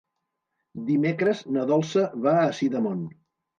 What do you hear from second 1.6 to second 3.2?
Dolça va a Sidamon.